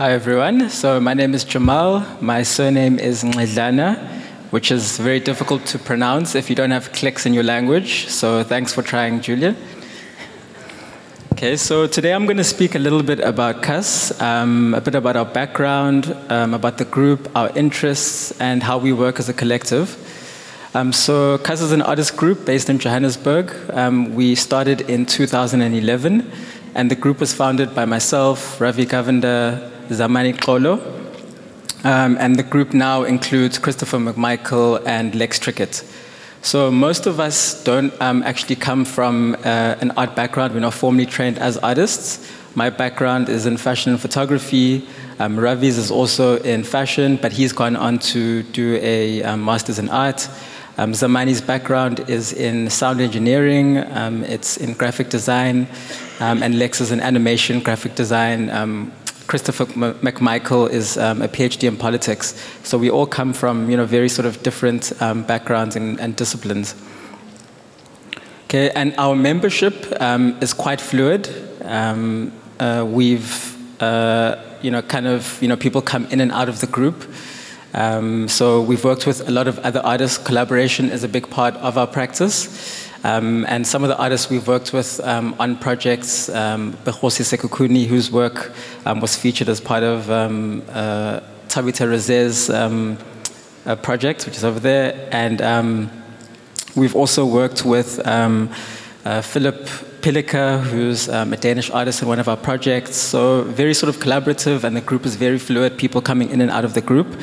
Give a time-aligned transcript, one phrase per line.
[0.00, 0.70] Hi everyone.
[0.70, 2.02] So my name is Jamal.
[2.22, 3.98] My surname is Nxedlana,
[4.50, 8.08] which is very difficult to pronounce if you don't have clicks in your language.
[8.08, 9.54] So thanks for trying, Julia.
[11.32, 14.94] Okay, so today I'm going to speak a little bit about CUSS, um, a bit
[14.94, 19.34] about our background, um, about the group, our interests, and how we work as a
[19.34, 19.98] collective.
[20.74, 23.54] Um, so CUSS is an artist group based in Johannesburg.
[23.74, 26.32] Um, we started in 2011,
[26.74, 30.78] and the group was founded by myself, Ravi Govender, Zamani Xolo.
[31.84, 35.84] Um, and the group now includes Christopher McMichael and Lex Trickett.
[36.42, 40.54] So most of us don't um, actually come from uh, an art background.
[40.54, 42.30] We're not formally trained as artists.
[42.54, 44.86] My background is in fashion and photography.
[45.18, 49.78] Um, Ravi's is also in fashion, but he's gone on to do a um, master's
[49.78, 50.28] in art.
[50.78, 55.68] Um, Zamani's background is in sound engineering, um, it's in graphic design,
[56.20, 58.90] um, and Lex is in animation, graphic design, um,
[59.30, 62.34] Christopher McMichael is um, a PhD in politics.
[62.64, 66.16] So we all come from you know very sort of different um, backgrounds and, and,
[66.16, 66.74] disciplines.
[68.46, 71.28] Okay, and our membership um, is quite fluid.
[71.62, 76.48] Um, uh, we've uh, you know kind of you know people come in and out
[76.48, 77.08] of the group.
[77.72, 80.18] Um, so we've worked with a lot of other artists.
[80.18, 82.89] Collaboration is a big part of our practice.
[83.02, 86.74] Um, and some of the artists we've worked with um, on projects, um,
[87.24, 88.52] Sekukuni, whose work
[88.84, 91.20] um, was featured as part of um, uh,
[91.88, 92.98] Reze's um,
[93.64, 95.08] uh, project, which is over there.
[95.12, 95.90] And um,
[96.76, 99.64] we've also worked with uh, Philip
[100.02, 102.96] Pilika, who's a Danish artist in one of our projects.
[102.96, 106.50] So very sort of collaborative, and the group is very fluid, people coming in and
[106.50, 107.18] out of the group.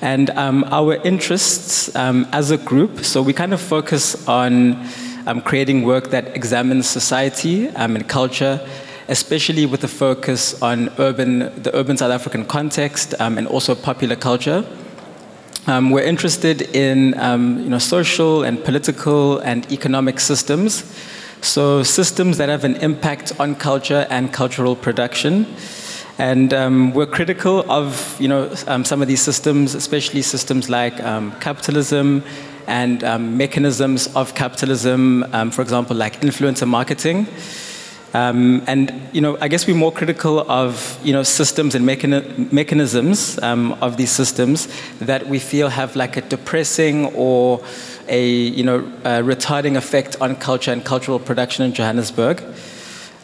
[0.00, 4.84] And our interests as a group, so we kind of focus on
[5.26, 8.60] um, creating work that examines society um, and culture,
[9.08, 14.16] especially with a focus on urban, the urban South African context um, and also popular
[14.16, 14.64] culture.
[15.66, 20.84] Um, we're interested in um, you know, social and political and economic systems,
[21.40, 25.46] so systems that have an impact on culture and cultural production.
[26.22, 31.02] And um, we're critical of you know, um, some of these systems, especially systems like
[31.02, 32.22] um, capitalism
[32.68, 37.26] and um, mechanisms of capitalism, um, for example, like influencer marketing.
[38.14, 42.52] Um, and you know, I guess we're more critical of you know systems and mechani-
[42.52, 44.68] mechanisms um, of these systems
[45.00, 47.64] that we feel have like a depressing or
[48.06, 52.44] a you know a retarding effect on culture and cultural production in Johannesburg.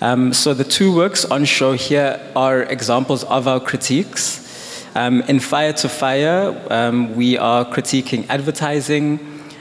[0.00, 4.86] Um, so the two works on show here are examples of our critiques.
[4.94, 9.18] Um, in Fire to Fire, um, we are critiquing advertising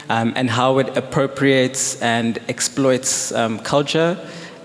[0.08, 4.16] um, and how it appropriates and exploits um, culture.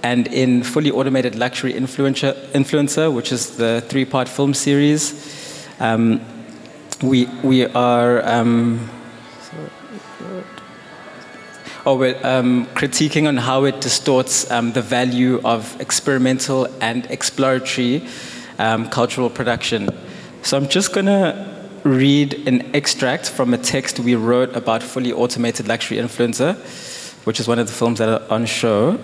[0.03, 6.21] And in Fully Automated Luxury Influencer, Influencer which is the three part film series, um,
[7.01, 8.21] we, we are.
[11.85, 18.07] Or um, critiquing on how it distorts um, the value of experimental and exploratory
[18.57, 19.89] um, cultural production.
[20.43, 25.11] So I'm just going to read an extract from a text we wrote about fully
[25.11, 26.55] automated luxury influencer,
[27.25, 28.97] which is one of the films that are on show.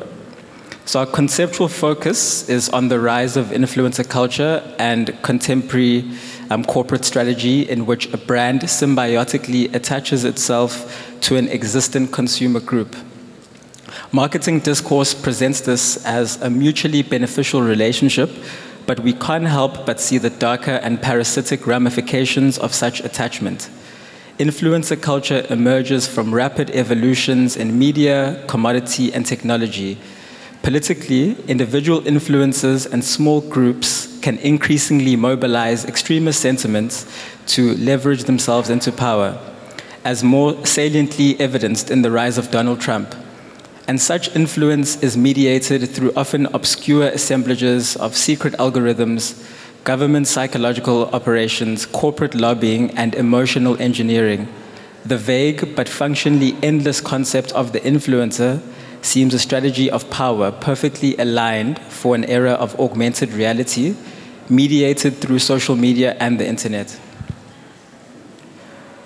[0.90, 6.04] So our conceptual focus is on the rise of influencer culture and contemporary
[6.50, 12.96] um, corporate strategy in which a brand symbiotically attaches itself to an existing consumer group.
[14.12, 18.32] Marketing discourse presents this as a mutually beneficial relationship
[18.88, 23.70] but we can't help but see the darker and parasitic ramifications of such attachment.
[24.40, 30.00] Influencer culture emerges from rapid evolutions in media, commodity, and technology.
[30.62, 37.06] Politically, individual influences and small groups can increasingly mobilize extremist sentiments
[37.48, 39.38] to leverage themselves into power,
[40.04, 43.16] as more saliently evidenced in the rise of Donald Trump
[43.90, 49.44] and such influence is mediated through often obscure assemblages of secret algorithms,
[49.84, 54.48] government psychological operations, corporate lobbying, and emotional engineering.
[55.04, 58.62] The vague but functionally endless concept of the influencer
[59.02, 63.96] seems a strategy of power perfectly aligned for an era of augmented reality,
[64.50, 67.00] mediated through social media and the internet.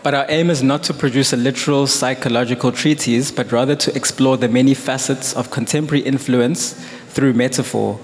[0.03, 4.35] But our aim is not to produce a literal psychological treatise, but rather to explore
[4.35, 6.73] the many facets of contemporary influence
[7.07, 7.99] through metaphor.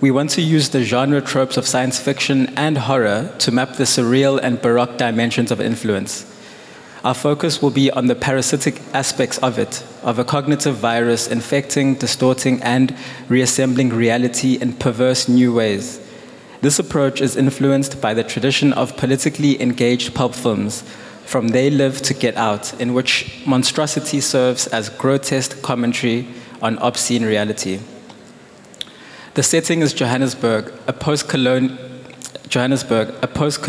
[0.00, 3.84] We want to use the genre tropes of science fiction and horror to map the
[3.84, 6.24] surreal and baroque dimensions of influence.
[7.06, 11.94] Our focus will be on the parasitic aspects of it, of a cognitive virus infecting,
[11.94, 12.96] distorting, and
[13.28, 16.00] reassembling reality in perverse new ways.
[16.62, 20.82] This approach is influenced by the tradition of politically engaged pulp films,
[21.24, 26.26] from They Live to Get Out, in which monstrosity serves as grotesque commentary
[26.60, 27.78] on obscene reality.
[29.34, 31.78] The setting is Johannesburg, a post-colonial
[32.48, 33.64] Johannesburg, a post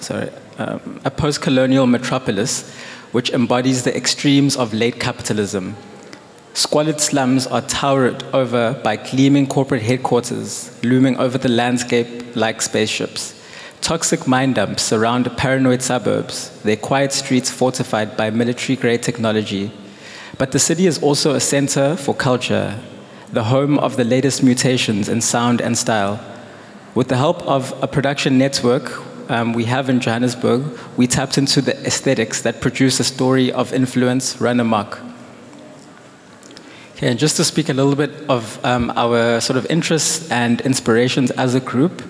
[0.00, 2.74] sorry, a post-colonial metropolis
[3.12, 5.76] which embodies the extremes of late capitalism.
[6.54, 13.34] Squalid slums are towered over by gleaming corporate headquarters looming over the landscape like spaceships.
[13.80, 19.70] Toxic mine dumps surround paranoid suburbs, their quiet streets fortified by military grade technology.
[20.38, 22.80] But the city is also a center for culture,
[23.32, 26.18] the home of the latest mutations in sound and style.
[26.94, 30.62] With the help of a production network um, we have in Johannesburg,
[30.96, 35.00] we tapped into the aesthetics that produce a story of influence run amok.
[36.96, 40.60] Okay, and just to speak a little bit of um, our sort of interests and
[40.60, 42.02] inspirations as a group.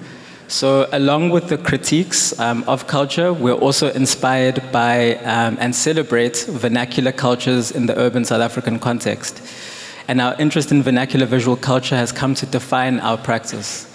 [0.46, 6.44] So, along with the critiques um, of culture, we're also inspired by um, and celebrate
[6.48, 9.40] vernacular cultures in the urban South African context.
[10.06, 13.93] And our interest in vernacular visual culture has come to define our practice.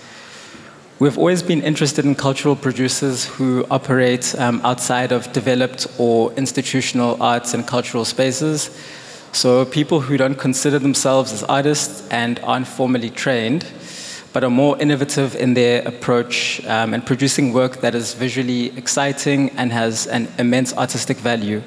[1.00, 7.16] We've always been interested in cultural producers who operate um, outside of developed or institutional
[7.24, 8.70] arts and cultural spaces.
[9.32, 13.66] So, people who don't consider themselves as artists and aren't formally trained,
[14.34, 19.52] but are more innovative in their approach um, and producing work that is visually exciting
[19.52, 21.64] and has an immense artistic value.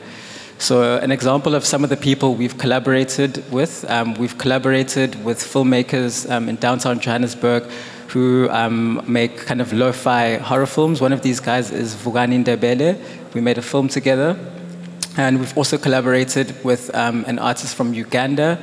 [0.58, 5.38] So, an example of some of the people we've collaborated with um, we've collaborated with
[5.38, 7.64] filmmakers um, in downtown Johannesburg
[8.12, 11.00] who um, make kind of lo-fi horror films.
[11.00, 12.98] One of these guys is Vugani Ndebele.
[13.32, 14.38] We made a film together.
[15.16, 18.58] And we've also collaborated with um, an artist from Uganda.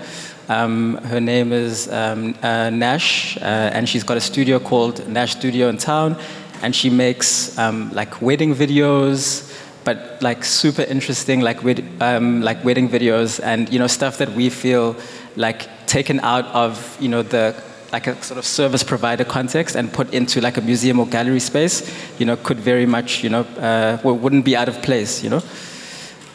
[0.50, 3.42] Um, her name is um, uh, Nash, uh,
[3.76, 6.16] and she's got a studio called Nash Studio in town.
[6.62, 9.52] And she makes um, like wedding videos,
[9.84, 14.30] but like super interesting, like, wed- um, like wedding videos, and you know stuff that
[14.34, 14.96] we feel
[15.36, 17.56] like taken out of you know the
[17.92, 21.40] like a sort of service provider context and put into like a museum or gallery
[21.40, 25.30] space, you know, could very much, you know, uh, wouldn't be out of place, you
[25.30, 25.42] know.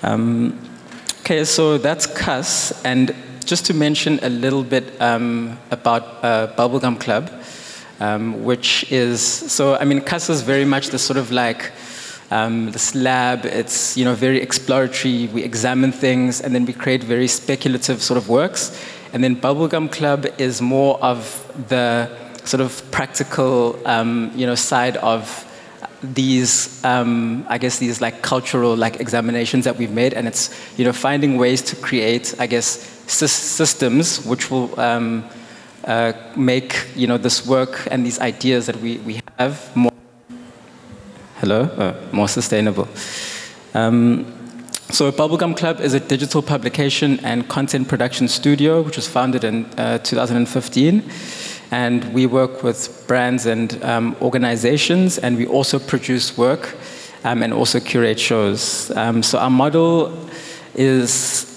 [0.03, 0.59] Um,
[1.21, 3.15] okay, so that's Cuss, and
[3.45, 7.31] just to mention a little bit um, about uh, Bubblegum Club,
[8.00, 9.77] um, which is so.
[9.77, 11.73] I mean, Cuss is very much the sort of like
[12.31, 13.47] um, this lab.
[13.47, 15.29] It's you know very exploratory.
[15.29, 18.79] We examine things, and then we create very speculative sort of works.
[19.14, 21.22] And then Bubblegum Club is more of
[21.69, 22.11] the
[22.44, 25.22] sort of practical, um, you know, side of
[26.02, 30.84] these, um, I guess, these like cultural like examinations that we've made, and it's you
[30.84, 32.66] know finding ways to create, I guess,
[33.06, 35.25] systems which will um,
[35.84, 39.93] uh, make you know this work and these ideas that we, we have more
[41.37, 42.88] hello uh, more sustainable.
[43.75, 44.44] Um,
[44.91, 49.65] so Bubblegum Club is a digital publication and content production studio which was founded in
[49.79, 51.03] uh, 2015.
[51.71, 56.77] And we work with brands and um, organizations, and we also produce work
[57.25, 58.91] um, and also curate shows.
[58.93, 60.29] Um, so our model
[60.75, 61.51] is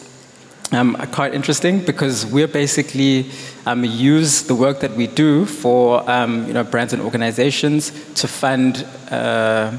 [0.71, 3.29] um, quite interesting because we're basically
[3.65, 8.27] um, use the work that we do for um, you know, brands and organizations to
[8.27, 9.77] fund uh,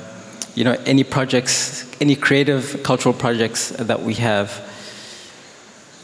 [0.55, 4.65] you know, any projects, any creative cultural projects that we have.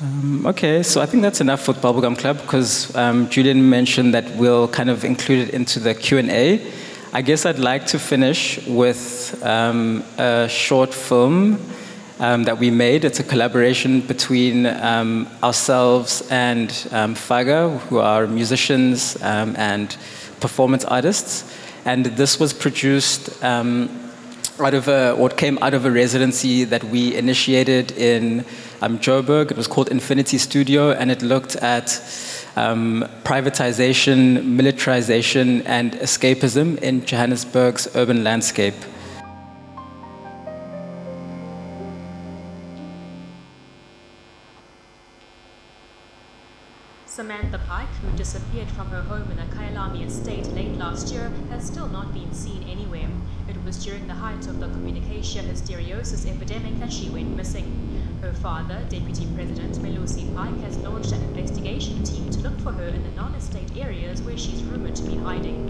[0.03, 4.29] Um, okay, so I think that's enough for Bubblegum Club because um, Julian mentioned that
[4.37, 6.61] we'll kind of include it into the Q&A.
[7.13, 11.61] I guess I'd like to finish with um, a short film
[12.19, 13.05] um, that we made.
[13.05, 19.97] It's a collaboration between um, ourselves and um, FAKA, who are musicians and
[20.41, 21.45] performance artists.
[21.85, 23.43] And this was produced
[24.61, 28.45] out of a, what came out of a residency that we initiated in
[28.83, 29.51] um, Joburg.
[29.51, 32.01] It was called Infinity Studio, and it looked at
[32.57, 38.75] um, privatization, militarization, and escapism in Johannesburg's urban landscape.
[47.07, 51.65] Samantha Pike, who disappeared from her home in a Kyalami estate late last year, has
[51.65, 53.09] still not been seen anywhere.
[53.65, 58.03] Was during the height of the communicatia hysteriosis epidemic that she went missing.
[58.21, 62.89] Her father, Deputy President Melusi Pike, has launched an investigation team to look for her
[62.89, 65.65] in the non-estate areas where she's rumored to be hiding.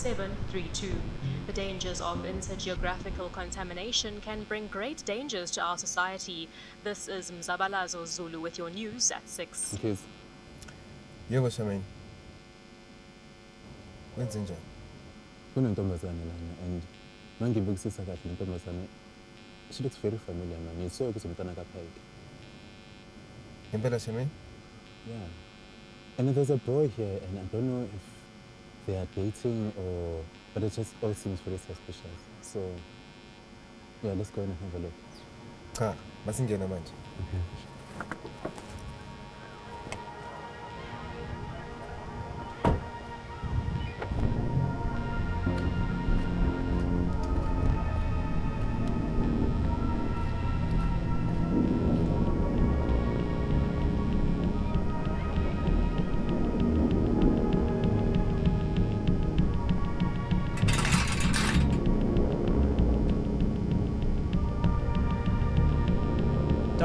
[0.00, 0.94] 04357732.
[1.46, 6.48] The dangers of intergeographical contamination can bring great dangers to our society.
[6.84, 9.72] This is Mzabalazo Zulu with your news at 6.
[9.74, 10.02] mkhizi
[11.30, 11.82] yebo shameni
[14.14, 14.60] kwenze njani?
[15.54, 16.82] Kunentombazane lana and
[17.40, 18.86] mangibukisisa kahle lentombazane
[19.72, 22.00] she looks very familiar man ngisuke kuzomntana kapheke
[23.70, 24.30] ngempela shameni
[25.08, 25.28] yeah.
[26.18, 28.19] And there's a boy here and i don't know if
[28.86, 30.22] they are dating or
[30.54, 32.18] but it just all seems very suspicious.
[32.42, 32.60] So
[34.02, 34.92] yeah let's go and have a look.
[35.78, 35.94] Cha
[36.26, 36.92] masingena manje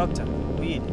[0.06, 0.26] Doctor,
[0.60, 0.84] weed.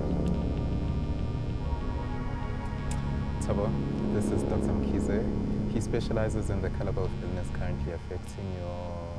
[3.42, 3.70] Tabo,
[4.14, 4.72] this is Dr.
[4.72, 5.70] Mkize.
[5.70, 9.12] He specializes in the caliber of illness currently affecting your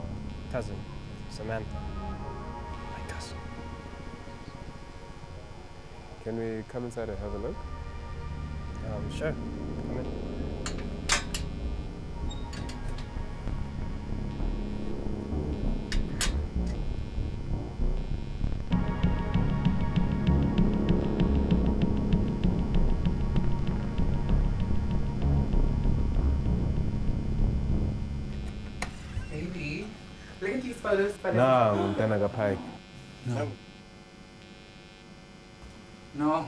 [0.52, 0.76] Cousin,
[1.30, 1.78] Samantha.
[2.92, 3.38] My cousin.
[6.24, 7.56] Can we come inside and have a look?
[8.92, 9.36] Um, sure.
[30.84, 31.18] Look at these photos.
[31.24, 32.60] But Nah, ngumntana kaphike.
[36.16, 36.46] no,